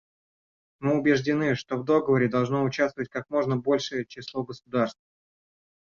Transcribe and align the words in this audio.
Мы 0.79 0.97
убеждены, 0.97 1.53
что 1.53 1.77
в 1.77 1.85
договоре 1.85 2.27
должно 2.27 2.63
участвовать 2.63 3.07
как 3.11 3.29
можно 3.29 3.57
большее 3.57 4.03
число 4.03 4.41
государств. 4.43 4.99